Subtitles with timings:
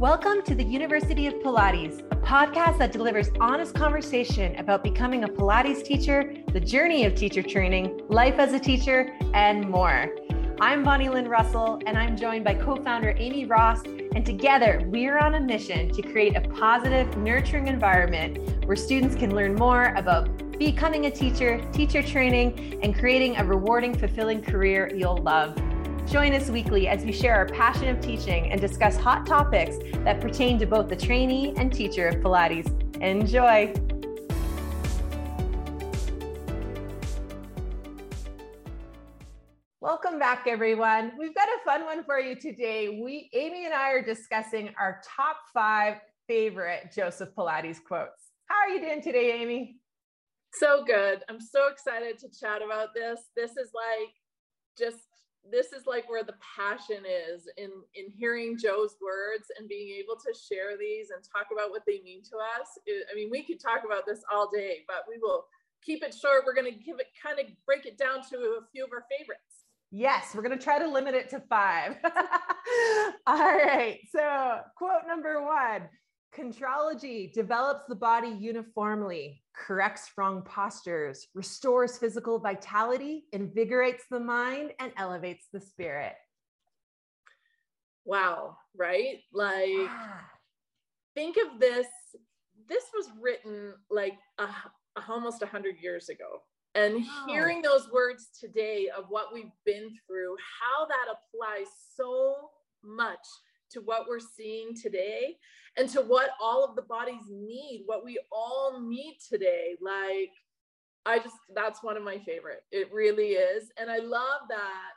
[0.00, 5.26] Welcome to the University of Pilates, a podcast that delivers honest conversation about becoming a
[5.26, 10.14] Pilates teacher, the journey of teacher training, life as a teacher, and more.
[10.60, 13.84] I'm Bonny-Lynn Russell, and I'm joined by co founder Amy Ross.
[13.86, 19.34] And together, we're on a mission to create a positive, nurturing environment where students can
[19.34, 25.16] learn more about becoming a teacher, teacher training, and creating a rewarding, fulfilling career you'll
[25.16, 25.56] love.
[26.06, 30.20] Join us weekly as we share our passion of teaching and discuss hot topics that
[30.20, 32.70] pertain to both the trainee and teacher of Pilates.
[33.02, 33.74] Enjoy!
[39.80, 41.10] Welcome back, everyone.
[41.18, 43.00] We've got a fun one for you today.
[43.02, 45.96] We, Amy and I, are discussing our top five
[46.28, 48.30] favorite Joseph Pilates quotes.
[48.46, 49.80] How are you doing today, Amy?
[50.52, 51.24] So good.
[51.28, 53.22] I'm so excited to chat about this.
[53.34, 54.12] This is like
[54.78, 55.05] just
[55.50, 60.16] this is like where the passion is in in hearing Joe's words and being able
[60.16, 62.78] to share these and talk about what they mean to us.
[62.86, 65.46] It, I mean, we could talk about this all day, but we will
[65.84, 66.44] keep it short.
[66.46, 69.04] We're going to give it kind of break it down to a few of our
[69.10, 69.64] favorites.
[69.92, 71.96] Yes, we're going to try to limit it to five.
[73.26, 73.98] all right.
[74.10, 75.88] So, quote number one
[76.36, 84.92] Contrology develops the body uniformly, corrects wrong postures, restores physical vitality, invigorates the mind, and
[84.98, 86.12] elevates the spirit.
[88.04, 89.20] Wow, right?
[89.32, 90.18] Like, yeah.
[91.14, 91.86] think of this.
[92.68, 96.42] This was written like a, a, almost 100 years ago.
[96.74, 97.24] And wow.
[97.26, 102.50] hearing those words today of what we've been through, how that applies so
[102.84, 103.26] much
[103.76, 105.36] to what we're seeing today
[105.76, 109.76] and to what all of the bodies need, what we all need today.
[109.80, 110.32] Like,
[111.04, 112.62] I just, that's one of my favorite.
[112.72, 113.70] It really is.
[113.78, 114.94] And I love that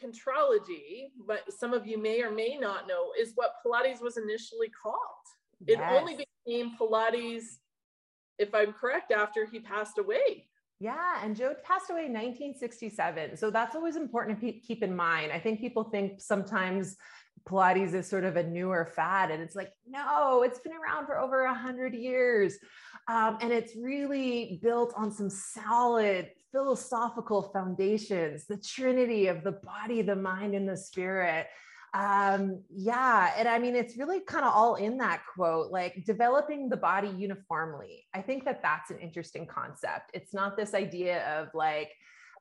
[0.00, 4.70] contrology, but some of you may or may not know, is what Pilates was initially
[4.70, 4.96] called.
[5.66, 5.78] Yes.
[5.78, 7.58] It only became Pilates,
[8.38, 10.46] if I'm correct, after he passed away.
[10.78, 13.36] Yeah, and Joe passed away in 1967.
[13.36, 15.32] So that's always important to keep in mind.
[15.32, 16.96] I think people think sometimes
[17.48, 19.30] Pilates is sort of a newer fad.
[19.30, 22.56] And it's like, no, it's been around for over a hundred years.
[23.08, 30.02] Um, and it's really built on some solid philosophical foundations, the trinity of the body,
[30.02, 31.46] the mind, and the spirit.
[31.96, 33.32] Um, yeah.
[33.38, 37.08] And I mean, it's really kind of all in that quote, like developing the body
[37.08, 38.04] uniformly.
[38.12, 40.10] I think that that's an interesting concept.
[40.12, 41.90] It's not this idea of like,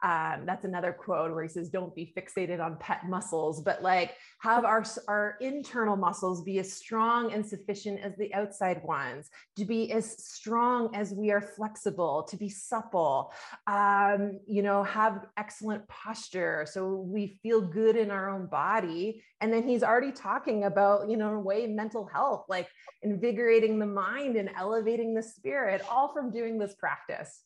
[0.06, 4.16] um, that's another quote where he says, "Don't be fixated on pet muscles, but like
[4.40, 9.32] have our our internal muscles be as strong and sufficient as the outside ones.
[9.58, 12.22] To be as strong as we are flexible.
[12.30, 13.34] To be supple.
[13.66, 19.24] Um, you know, have excellent posture, so we feel good in our own body.
[19.42, 22.68] And then he's already talking about, you know, in a way mental health, like
[23.02, 27.42] invigorating the mind and elevating the spirit, all from doing this practice.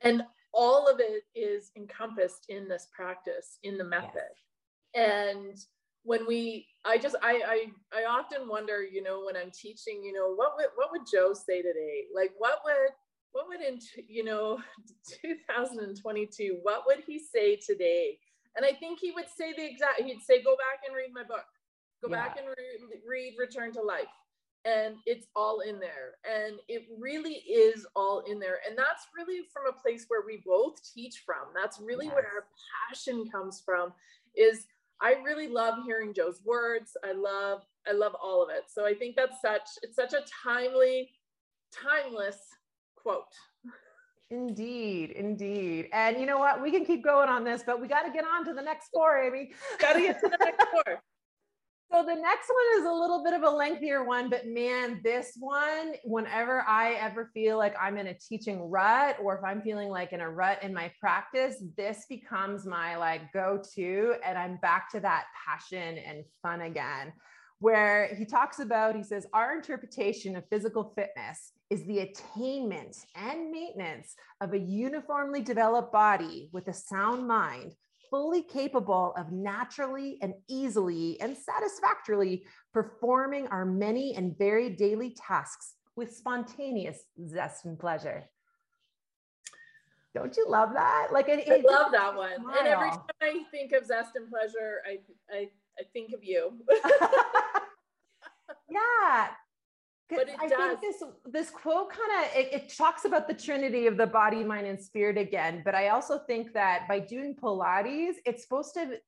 [0.00, 0.22] And
[0.56, 4.34] all of it is encompassed in this practice in the method.
[4.94, 5.34] Yes.
[5.34, 5.58] and
[6.04, 10.12] when we i just I, I i often wonder you know when i'm teaching you
[10.12, 12.04] know what would what would joe say today?
[12.14, 12.92] Like what would
[13.32, 13.78] what would in
[14.08, 14.58] you know
[15.22, 18.18] 2022 what would he say today?
[18.56, 21.24] And i think he would say the exact he'd say go back and read my
[21.24, 21.44] book.
[22.02, 22.22] Go yeah.
[22.22, 24.14] back and re- read return to life
[24.66, 29.42] and it's all in there and it really is all in there and that's really
[29.52, 32.14] from a place where we both teach from that's really yes.
[32.14, 32.46] where our
[32.88, 33.92] passion comes from
[34.34, 34.66] is
[35.00, 38.92] i really love hearing joe's words i love i love all of it so i
[38.92, 41.10] think that's such it's such a timely
[41.72, 42.38] timeless
[42.96, 43.24] quote
[44.28, 45.88] Indeed, indeed.
[45.92, 46.60] And you know what?
[46.60, 48.88] We can keep going on this, but we got to get on to the next
[48.92, 49.52] four, Amy.
[49.78, 51.00] got to get to the next four.
[51.92, 55.36] So the next one is a little bit of a lengthier one, but man, this
[55.38, 59.88] one, whenever I ever feel like I'm in a teaching rut or if I'm feeling
[59.88, 64.56] like in a rut in my practice, this becomes my like go to, and I'm
[64.56, 67.12] back to that passion and fun again.
[67.60, 73.50] Where he talks about, he says, our interpretation of physical fitness is the attainment and
[73.50, 77.74] maintenance of a uniformly developed body with a sound mind
[78.10, 85.74] fully capable of naturally and easily and satisfactorily performing our many and varied daily tasks
[85.96, 88.28] with spontaneous zest and pleasure.
[90.14, 91.08] Don't you love that?
[91.12, 92.36] Like, it, I love that one.
[92.36, 92.56] Smile.
[92.58, 94.98] And every time I think of zest and pleasure, I
[95.30, 96.52] I, I think of you.
[98.70, 99.28] yeah,
[100.08, 100.78] but I does.
[100.78, 104.44] think this this quote kind of it, it, talks about the trinity of the body,
[104.44, 105.62] mind, and spirit again.
[105.64, 108.98] But I also think that by doing Pilates, it's supposed to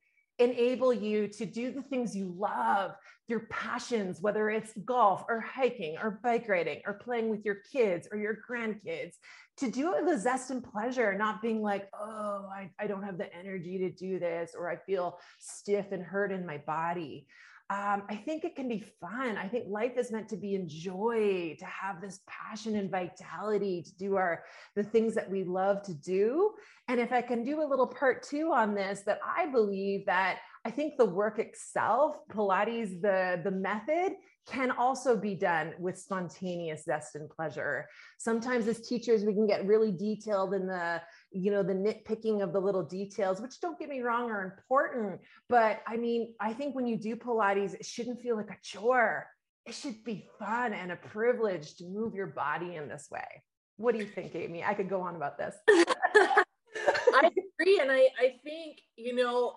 [0.41, 2.93] enable you to do the things you love,
[3.27, 8.09] your passions, whether it's golf or hiking or bike riding or playing with your kids
[8.13, 9.15] or your grandkids,
[9.57, 13.03] to do it with a zest and pleasure, not being like, oh, I, I don't
[13.03, 17.27] have the energy to do this, or I feel stiff and hurt in my body
[17.71, 19.37] um, I think it can be fun.
[19.37, 23.95] I think life is meant to be enjoyed, to have this passion and vitality, to
[23.97, 24.45] do our
[24.75, 26.53] the things that we love to do.
[26.89, 30.39] And if I can do a little part two on this, that I believe that
[30.65, 34.13] I think the work itself, Pilates, the the method
[34.51, 37.87] can also be done with spontaneous zest and pleasure.
[38.19, 42.53] Sometimes as teachers, we can get really detailed in the you know the nitpicking of
[42.53, 45.21] the little details which don't get me wrong are important.
[45.49, 49.27] But i mean i think when you do pilates it shouldn't feel like a chore.
[49.67, 53.43] It should be fun and a privilege to move your body in this way.
[53.77, 54.65] What do you think amy?
[54.65, 55.55] I could go on about this.
[55.69, 57.31] I
[57.61, 59.55] agree and i i think you know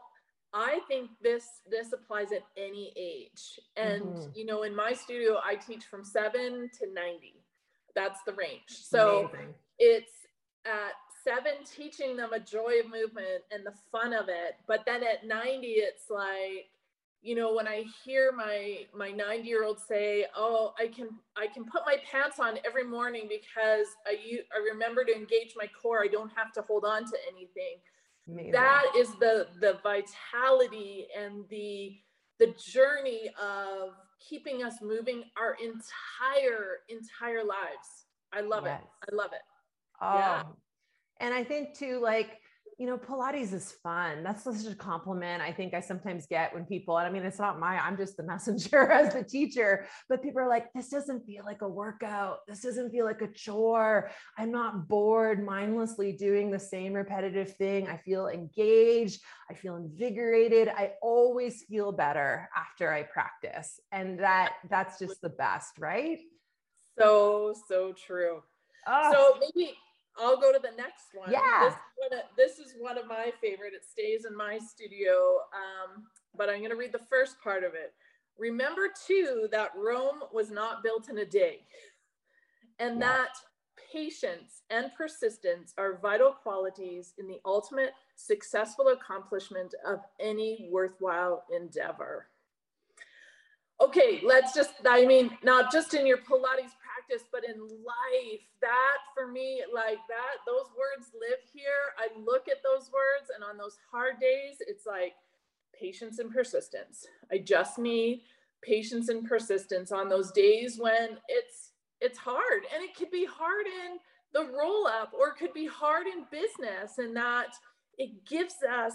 [0.54, 3.60] I think this this applies at any age.
[3.78, 4.30] And mm-hmm.
[4.36, 7.36] you know, in my studio, I teach from seven to 90.
[7.96, 8.68] That's the range.
[8.68, 9.54] So Amazing.
[9.80, 10.12] it's
[10.66, 10.94] at
[11.24, 15.28] seven teaching them a joy of movement and the fun of it but then at
[15.28, 16.70] 90 it's like
[17.22, 21.46] you know when i hear my my 90 year old say oh i can i
[21.48, 24.14] can put my pants on every morning because i
[24.56, 27.78] i remember to engage my core i don't have to hold on to anything
[28.28, 28.52] Amazing.
[28.52, 31.98] that is the the vitality and the
[32.40, 38.82] the journey of keeping us moving our entire entire lives i love yes.
[38.82, 39.42] it i love it
[40.02, 40.44] oh yeah.
[41.22, 42.41] And I think too, like,
[42.82, 44.24] you know, Pilates is fun.
[44.24, 47.38] That's such a compliment I think I sometimes get when people, and I mean, it's
[47.38, 51.24] not my, I'm just the messenger as the teacher, but people are like, this doesn't
[51.24, 52.40] feel like a workout.
[52.48, 54.10] This doesn't feel like a chore.
[54.36, 57.88] I'm not bored mindlessly doing the same repetitive thing.
[57.88, 59.22] I feel engaged.
[59.48, 60.68] I feel invigorated.
[60.68, 63.80] I always feel better after I practice.
[63.92, 66.18] And that, that's just the best, right?
[66.98, 68.42] So, so true.
[68.88, 69.12] Oh.
[69.14, 69.76] So maybe
[70.22, 71.32] I'll go to the next one.
[71.32, 71.70] Yeah.
[71.70, 73.74] This, one, this is one of my favorite.
[73.74, 76.04] It stays in my studio, um,
[76.38, 77.94] but I'm going to read the first part of it.
[78.38, 81.66] Remember, too, that Rome was not built in a day,
[82.80, 83.08] and yeah.
[83.08, 83.30] that
[83.92, 92.28] patience and persistence are vital qualities in the ultimate successful accomplishment of any worthwhile endeavor.
[93.82, 98.98] Okay, let's just, I mean, not just in your Pilates practice, but in life, that
[99.16, 101.96] for me, like that, those words live here.
[101.98, 105.14] I look at those words, and on those hard days, it's like
[105.74, 107.08] patience and persistence.
[107.32, 108.22] I just need
[108.62, 113.66] patience and persistence on those days when it's it's hard and it could be hard
[113.66, 113.98] in
[114.34, 117.54] the roll up or it could be hard in business and that
[117.98, 118.94] it gives us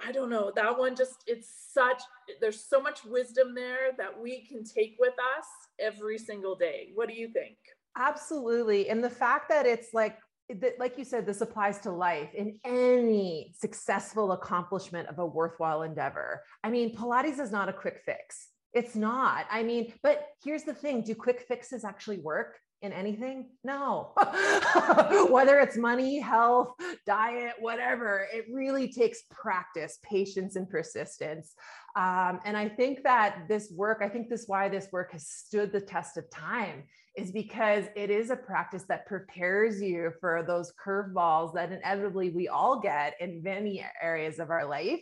[0.00, 2.02] I don't know, that one just, it's such,
[2.40, 5.46] there's so much wisdom there that we can take with us
[5.78, 6.90] every single day.
[6.94, 7.56] What do you think?
[7.96, 8.88] Absolutely.
[8.88, 10.18] And the fact that it's like,
[10.60, 15.82] that, like you said, this applies to life in any successful accomplishment of a worthwhile
[15.82, 16.42] endeavor.
[16.62, 18.48] I mean, Pilates is not a quick fix.
[18.74, 19.46] It's not.
[19.50, 22.58] I mean, but here's the thing do quick fixes actually work?
[22.84, 23.48] In anything?
[23.64, 24.12] No.
[25.30, 26.74] Whether it's money, health,
[27.06, 31.54] diet, whatever, it really takes practice, patience, and persistence.
[31.96, 35.72] Um, and I think that this work, I think this why this work has stood
[35.72, 36.84] the test of time
[37.16, 42.48] is because it is a practice that prepares you for those curveballs that inevitably we
[42.48, 45.00] all get in many areas of our life.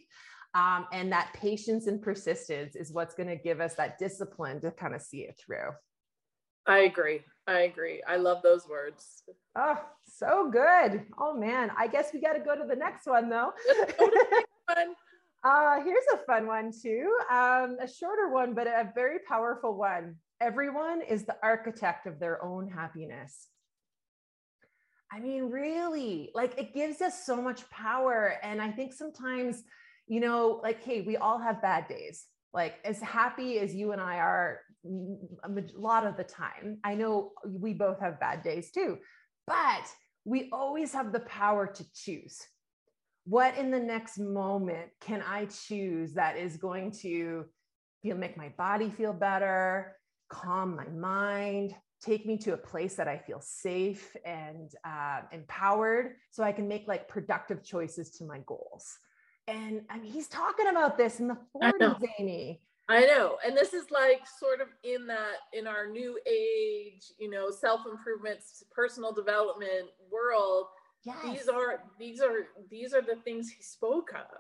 [0.55, 4.71] Um, and that patience and persistence is what's going to give us that discipline to
[4.71, 5.71] kind of see it through.
[6.66, 7.23] I agree.
[7.47, 8.02] I agree.
[8.07, 9.25] I love those words.
[9.57, 11.04] Oh, so good.
[11.19, 13.52] Oh man, I guess we got to go to the next one though.
[13.99, 14.95] one.
[15.45, 17.12] uh, here's a fun one too.
[17.31, 20.16] Um, a shorter one, but a very powerful one.
[20.40, 23.49] Everyone is the architect of their own happiness.
[25.12, 28.37] I mean, really, like it gives us so much power.
[28.42, 29.62] And I think sometimes,
[30.07, 34.00] you know, like, hey, we all have bad days like as happy as you and
[34.00, 36.79] I are a lot of the time.
[36.85, 38.99] I know we both have bad days too,
[39.47, 39.87] but
[40.25, 42.41] we always have the power to choose.
[43.25, 47.45] What in the next moment can I choose that is going to
[48.03, 49.97] feel make my body feel better,
[50.29, 56.17] calm my mind, take me to a place that I feel safe and uh, empowered,
[56.33, 58.99] so I can make like productive choices to my goals.
[59.47, 62.61] And I mean, he's talking about this in the 40s, Amy.
[62.89, 63.39] I know.
[63.47, 67.83] And this is like sort of in that, in our new age, you know, self
[67.91, 68.41] improvement,
[68.75, 70.67] personal development world.
[71.05, 71.17] Yes.
[71.25, 74.39] These are, these are, these are the things he spoke of.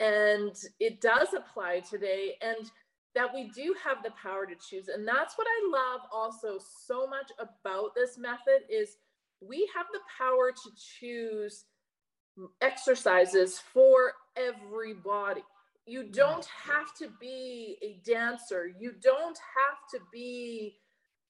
[0.00, 2.70] and it does apply today and
[3.14, 7.06] that we do have the power to choose and that's what i love also so
[7.06, 8.96] much about this method is
[9.40, 11.64] we have the power to choose
[12.62, 15.42] exercises for everybody
[15.86, 18.70] you don't have to be a dancer.
[18.78, 20.76] You don't have to be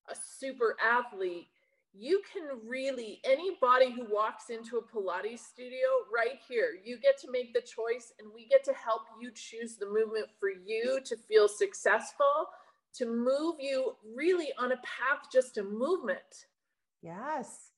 [0.09, 1.49] a super athlete.
[1.93, 7.31] You can really anybody who walks into a pilates studio right here you get to
[7.31, 11.17] make the choice and we get to help you choose the movement for you to
[11.17, 12.49] feel successful
[12.95, 16.47] to move you really on a path just to movement.
[17.03, 17.71] Yes.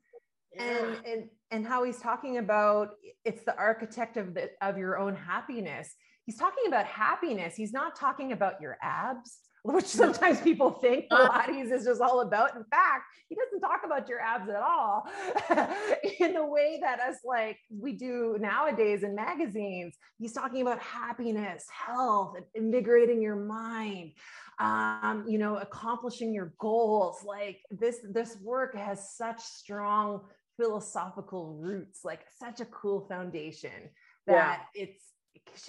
[0.55, 0.63] Yeah.
[0.63, 2.91] and and and how he's talking about
[3.25, 5.95] it's the architect of the of your own happiness
[6.27, 11.29] he's talking about happiness he's not talking about your abs which sometimes people think uh.
[11.29, 12.55] Pilates is just all about.
[12.55, 15.05] In fact, he doesn't talk about your abs at all
[16.21, 19.97] in the way that us like we do nowadays in magazines.
[20.19, 24.13] He's talking about happiness, health, invigorating your mind,
[24.61, 27.25] um, you know, accomplishing your goals.
[27.25, 30.21] Like this, this work has such strong
[30.57, 33.91] philosophical roots, like such a cool foundation
[34.29, 34.83] that yeah.
[34.85, 35.03] it's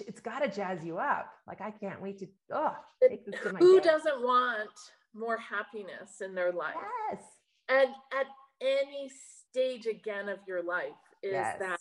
[0.06, 1.30] it's got to jazz you up.
[1.46, 3.84] Like I can't wait to oh, to who day.
[3.84, 4.70] doesn't want
[5.14, 6.74] more happiness in their life?
[7.10, 7.22] Yes.
[7.68, 8.26] And at
[8.60, 9.10] any
[9.50, 10.90] stage again of your life
[11.22, 11.56] is yes.
[11.58, 11.78] that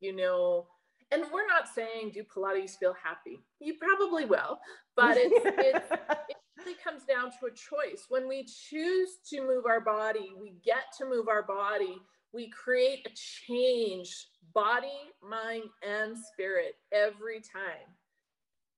[0.00, 0.66] you know
[1.10, 4.58] and we're not saying do pilates feel happy you probably will
[4.96, 5.90] but it's, it's,
[6.28, 10.54] it really comes down to a choice when we choose to move our body we
[10.64, 12.00] get to move our body
[12.32, 17.86] we create a change body, mind, and spirit every time.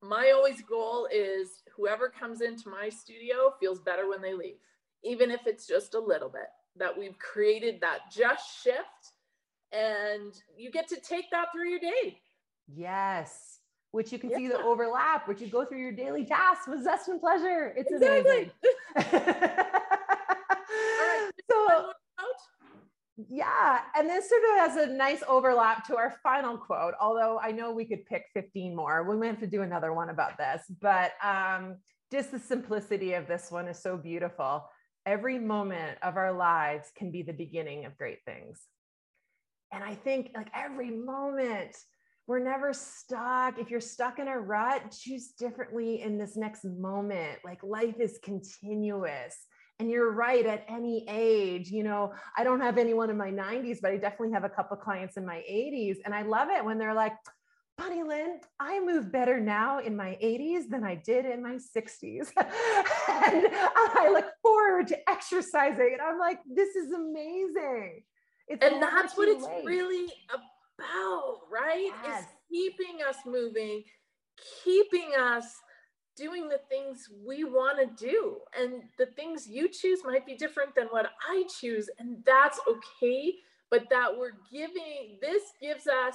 [0.02, 4.56] My always goal is whoever comes into my studio feels better when they leave,
[5.02, 9.12] even if it's just a little bit, that we've created that just shift
[9.72, 12.20] and you get to take that through your day.
[12.68, 13.60] Yes.
[13.92, 14.36] Which you can yeah.
[14.36, 17.72] see the overlap, which you go through your daily tasks with zest and pleasure.
[17.76, 18.50] It's exactly.
[18.96, 19.30] amazing.
[21.50, 21.92] so
[23.16, 23.80] yeah.
[23.96, 27.72] And this sort of has a nice overlap to our final quote, although I know
[27.72, 29.04] we could pick 15 more.
[29.08, 31.76] We might have to do another one about this, but um,
[32.10, 34.68] just the simplicity of this one is so beautiful.
[35.06, 38.62] Every moment of our lives can be the beginning of great things.
[39.72, 41.76] And I think like every moment,
[42.26, 43.58] we're never stuck.
[43.58, 47.38] If you're stuck in a rut, choose differently in this next moment.
[47.44, 49.36] Like life is continuous
[49.78, 53.78] and you're right at any age you know i don't have anyone in my 90s
[53.82, 56.78] but i definitely have a couple clients in my 80s and i love it when
[56.78, 57.14] they're like
[57.76, 62.28] Bonny-Lynn, I move better now in my 80s than I did in my 60s.
[62.36, 65.90] and I look forward to exercising.
[65.94, 68.02] And I'm like, this is amazing.
[68.46, 69.64] It's and that's what it's late.
[69.64, 71.90] really about, right?
[72.04, 72.22] Yes.
[72.22, 73.82] Is keeping us moving,
[74.62, 75.56] keeping us
[76.16, 78.38] doing the things we want to do.
[78.58, 81.88] And the things you choose might be different than what I choose.
[81.98, 83.34] And that's okay.
[83.70, 86.14] But that we're giving, this gives us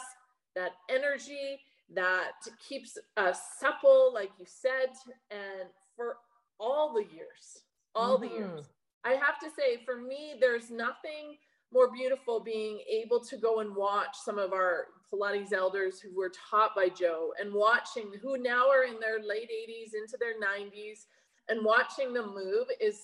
[0.56, 1.60] that energy
[1.94, 2.34] that
[2.68, 4.90] keeps us supple, like you said,
[5.32, 6.18] and for
[6.60, 7.64] all the years,
[7.96, 8.30] all mm-hmm.
[8.30, 8.66] the years.
[9.04, 11.38] I have to say, for me, there's nothing
[11.74, 16.32] more beautiful being able to go and watch some of our Pilates elders who were
[16.50, 21.06] taught by Joe and watching who now are in their late 80s into their 90s
[21.48, 23.02] and watching them move is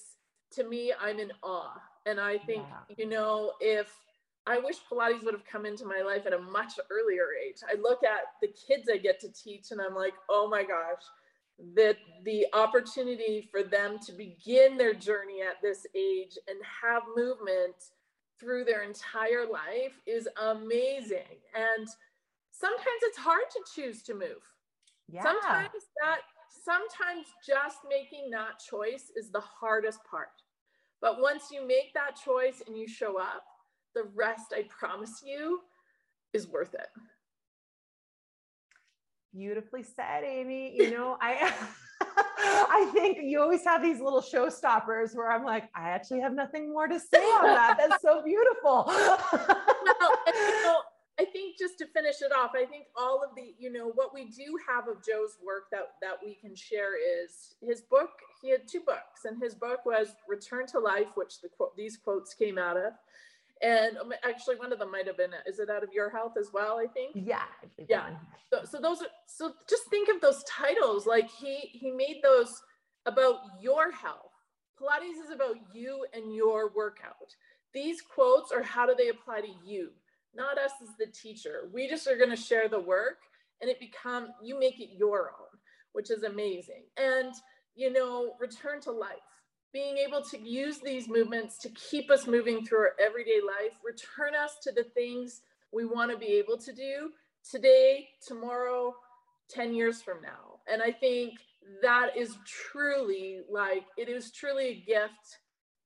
[0.53, 1.81] to me, I'm in awe.
[2.05, 2.95] And I think, yeah.
[2.97, 3.91] you know, if
[4.47, 7.57] I wish Pilates would have come into my life at a much earlier age.
[7.67, 11.01] I look at the kids I get to teach and I'm like, oh my gosh,
[11.75, 17.75] that the opportunity for them to begin their journey at this age and have movement
[18.39, 21.39] through their entire life is amazing.
[21.55, 21.87] And
[22.51, 24.43] sometimes it's hard to choose to move.
[25.07, 25.23] Yeah.
[25.23, 25.69] Sometimes
[26.01, 26.19] that
[26.63, 30.29] sometimes just making that choice is the hardest part.
[31.01, 33.43] But once you make that choice and you show up,
[33.93, 35.61] the rest I promise you
[36.33, 36.87] is worth it.
[39.33, 40.75] Beautifully said, Amy.
[40.75, 41.53] You know, I
[42.45, 46.71] I think you always have these little showstoppers where I'm like, I actually have nothing
[46.71, 47.77] more to say on that.
[47.89, 48.85] That's so beautiful.
[48.87, 50.85] well,
[51.17, 54.13] I think just to finish it off, I think all of the, you know, what
[54.13, 58.09] we do have of Joe's work that that we can share is his book.
[58.41, 61.97] He had two books, and his book was Return to Life, which the quote these
[61.97, 62.93] quotes came out of.
[63.65, 66.33] And um, actually, one of them might have been, is it out of your health
[66.39, 66.77] as well?
[66.77, 67.13] I think.
[67.15, 67.45] Yeah.
[67.89, 68.09] Yeah.
[68.53, 71.07] So, so those are, so just think of those titles.
[71.07, 72.61] Like he, he made those
[73.07, 74.31] about your health.
[74.79, 77.33] Pilates is about you and your workout.
[77.73, 79.89] These quotes are how do they apply to you,
[80.35, 81.69] not us as the teacher.
[81.73, 83.17] We just are going to share the work
[83.61, 85.59] and it become you make it your own,
[85.93, 86.83] which is amazing.
[86.97, 87.33] And
[87.73, 89.17] you know, return to life.
[89.75, 94.33] Being able to use these movements to keep us moving through our everyday life, return
[94.33, 95.41] us to the things
[95.73, 97.09] we want to be able to do
[97.51, 98.95] today, tomorrow,
[99.49, 100.61] 10 years from now.
[100.71, 101.33] And I think
[101.81, 105.39] that is truly like, it is truly a gift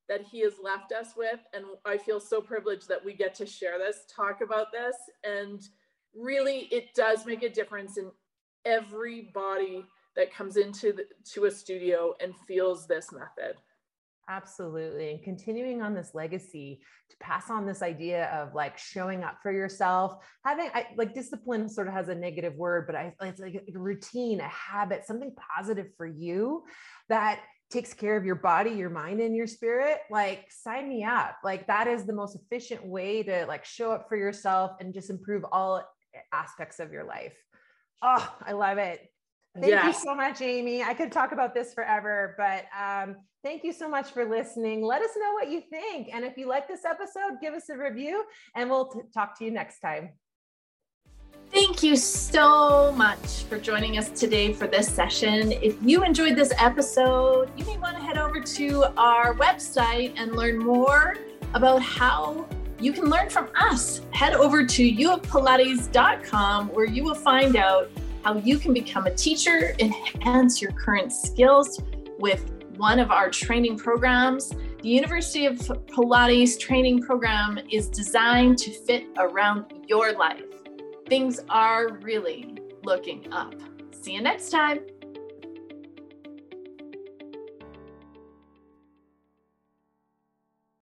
[0.07, 1.39] that he has left us with.
[1.55, 4.97] And I feel so privileged that we get to share this, talk about this.
[5.23, 5.67] And
[6.15, 8.11] really, it does make a difference in
[8.65, 9.83] every body
[10.15, 13.55] that comes into the, to a studio and feels this method.
[14.29, 15.09] Absolutely.
[15.09, 19.51] And continuing on this legacy to pass on this idea of like showing up for
[19.51, 23.55] yourself, having I, like discipline sort of has a negative word, but I, it's like
[23.55, 26.63] a routine, a habit, something positive for you
[27.09, 27.39] that
[27.71, 29.97] takes care of your body, your mind, and your spirit.
[30.11, 31.37] Like, sign me up.
[31.43, 35.09] Like, that is the most efficient way to like show up for yourself and just
[35.09, 35.83] improve all
[36.31, 37.35] aspects of your life.
[38.03, 39.01] Oh, I love it.
[39.57, 40.83] Thank you so much, Amy.
[40.83, 44.83] I could talk about this forever, but um, thank you so much for listening.
[44.83, 46.09] Let us know what you think.
[46.13, 48.23] And if you like this episode, give us a review
[48.55, 50.11] and we'll t- talk to you next time.
[51.51, 55.51] Thank you so much for joining us today for this session.
[55.51, 60.35] If you enjoyed this episode, you may want to head over to our website and
[60.35, 61.17] learn more
[61.55, 62.47] about how
[62.79, 64.01] you can learn from us.
[64.11, 67.89] Head over to uofpilates.com where you will find out
[68.29, 71.81] how you can become a teacher, enhance your current skills
[72.19, 74.49] with one of our training programs.
[74.49, 80.43] The University of Pilates training program is designed to fit around your life.
[81.07, 83.55] Things are really looking up.
[83.91, 84.81] See you next time.